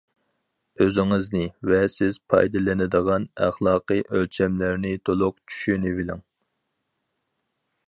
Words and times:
ئۆزىڭىزنى 0.83 1.41
ۋە 1.71 1.81
سىز 1.95 2.17
پايدىلىنىدىغان 2.33 3.29
ئەخلاقىي 3.49 4.03
ئۆلچەملەرنى 4.15 4.95
تولۇق 5.11 5.39
چۈشىنىۋېلىڭ. 5.51 6.27